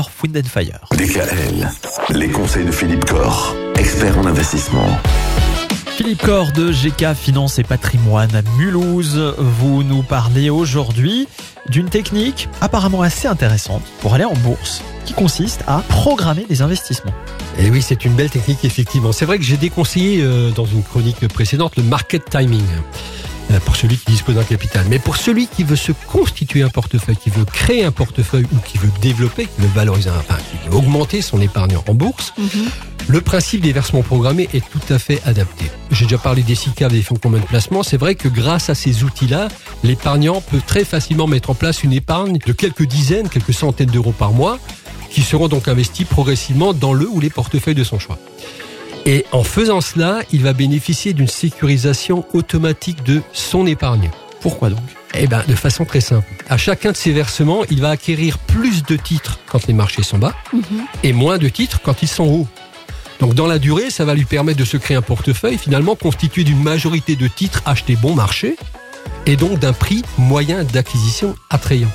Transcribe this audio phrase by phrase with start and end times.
[0.00, 0.80] par Wind Fire.
[0.92, 1.68] DKL,
[2.10, 4.86] les conseils de Philippe Corr, expert en investissement.
[5.88, 11.28] Philippe Corr de GK Finance et Patrimoine à Mulhouse, vous nous parlez aujourd'hui
[11.68, 17.12] d'une technique apparemment assez intéressante pour aller en bourse qui consiste à programmer des investissements.
[17.58, 19.12] Et oui, c'est une belle technique, effectivement.
[19.12, 22.64] C'est vrai que j'ai déconseillé euh, dans une chronique précédente le market timing
[23.58, 24.86] pour celui qui dispose d'un capital.
[24.88, 28.58] Mais pour celui qui veut se constituer un portefeuille, qui veut créer un portefeuille ou
[28.58, 32.32] qui veut développer, qui veut valoriser, enfin, qui veut augmenter son épargne en bourse,
[33.08, 35.64] le principe des versements programmés est tout à fait adapté.
[35.90, 37.82] J'ai déjà parlé des SICAV, des fonds communs de placement.
[37.82, 39.48] C'est vrai que grâce à ces outils-là,
[39.82, 44.14] l'épargnant peut très facilement mettre en place une épargne de quelques dizaines, quelques centaines d'euros
[44.16, 44.58] par mois,
[45.10, 48.18] qui seront donc investis progressivement dans le ou les portefeuilles de son choix.
[49.06, 54.10] Et en faisant cela, il va bénéficier d'une sécurisation automatique de son épargne.
[54.40, 54.80] Pourquoi donc?
[55.14, 56.26] Eh ben, de façon très simple.
[56.48, 60.18] À chacun de ces versements, il va acquérir plus de titres quand les marchés sont
[60.18, 60.34] bas
[61.02, 62.48] et moins de titres quand ils sont hauts.
[63.18, 66.44] Donc dans la durée, ça va lui permettre de se créer un portefeuille finalement constitué
[66.44, 68.56] d'une majorité de titres achetés bon marché
[69.26, 71.90] et donc d'un prix moyen d'acquisition attrayant.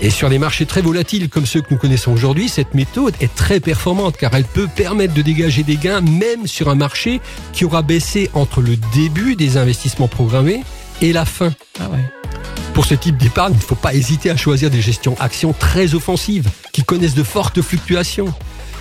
[0.00, 3.34] Et sur les marchés très volatiles comme ceux que nous connaissons aujourd'hui, cette méthode est
[3.34, 7.20] très performante car elle peut permettre de dégager des gains même sur un marché
[7.52, 10.62] qui aura baissé entre le début des investissements programmés
[11.02, 11.52] et la fin.
[11.80, 12.04] Ah ouais.
[12.74, 15.94] Pour ce type d'épargne, il ne faut pas hésiter à choisir des gestions actions très
[15.94, 18.32] offensives qui connaissent de fortes fluctuations.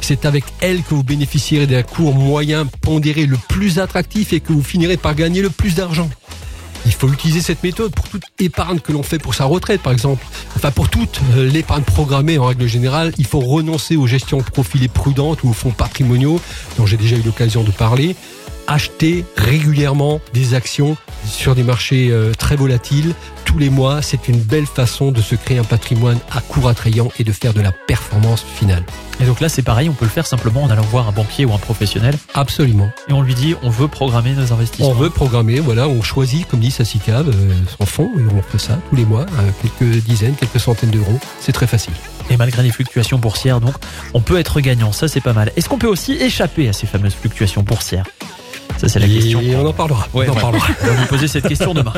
[0.01, 4.53] C'est avec elles que vous bénéficierez d'un cours moyen pondéré le plus attractif et que
[4.53, 6.09] vous finirez par gagner le plus d'argent.
[6.88, 9.91] Il faut utiliser cette méthode pour toute épargne que l'on fait pour sa retraite, par
[9.91, 10.25] exemple.
[10.55, 14.88] Enfin, pour toute euh, l'épargne programmée en règle générale, il faut renoncer aux gestions profilées
[14.88, 16.39] prudentes ou aux fonds patrimoniaux,
[16.77, 18.16] dont j'ai déjà eu l'occasion de parler.
[18.67, 20.95] Acheter régulièrement des actions
[21.29, 23.13] sur des marchés euh, très volatiles
[23.48, 27.09] tous les mois, c'est une belle façon de se créer un patrimoine à court attrayant
[27.17, 28.84] et de faire de la performance finale.
[29.22, 31.45] Et donc là, c'est pareil, on peut le faire simplement en allant voir un banquier
[31.45, 32.90] ou un professionnel Absolument.
[33.08, 34.90] et on lui dit on veut programmer nos investissements.
[34.90, 38.59] On veut programmer, voilà, on choisit, comme dit Sassicab, euh, son fonds et on fait
[38.59, 39.25] ça tous les mois,
[39.62, 41.19] quelques dizaines, quelques centaines d'euros.
[41.40, 41.94] C'est très facile.
[42.30, 43.75] Et malgré les fluctuations boursières, donc,
[44.13, 44.91] on peut être gagnant.
[44.91, 45.53] Ça, c'est pas mal.
[45.56, 48.06] Est-ce qu'on peut aussi échapper à ces fameuses fluctuations boursières?
[48.77, 49.41] Ça, c'est la Et question.
[49.55, 50.07] on en parlera.
[50.13, 50.41] Ouais, on en ouais.
[50.41, 50.67] parlera.
[50.83, 51.93] On va vous poser cette question demain.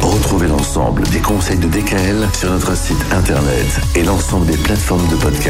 [0.00, 5.16] Retrouvez l'ensemble des conseils de DKL sur notre site internet et l'ensemble des plateformes de
[5.16, 5.42] podcast.